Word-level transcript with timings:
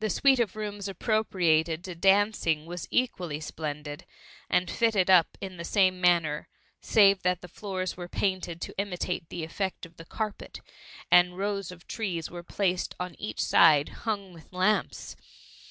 The 0.00 0.08
suit 0.08 0.38
of 0.40 0.56
rooms 0.56 0.88
appropriated 0.88 1.84
to 1.84 1.94
dancing 1.94 2.64
was 2.64 2.88
equally 2.90 3.40
splendid, 3.40 4.06
and 4.48 4.70
fitted 4.70 5.10
up 5.10 5.36
in 5.38 5.58
the 5.58 5.66
same 5.66 6.00
manners 6.00 6.46
save 6.80 7.20
that 7.24 7.42
the 7.42 7.48
floors 7.48 7.94
were 7.94 8.08
painted 8.08 8.58
to 8.62 8.78
imitate 8.78 9.28
the 9.28 9.44
effect 9.44 9.84
of 9.84 9.98
the 9.98 10.06
carpet, 10.06 10.60
and 11.10 11.36
rows 11.36 11.70
of 11.70 11.86
trees 11.86 12.30
were 12.30 12.42
placed 12.42 12.94
on 12.98 13.14
each 13.16 13.42
side, 13.42 13.90
hung 13.90 14.32
with 14.32 14.50
lamps. 14.50 15.14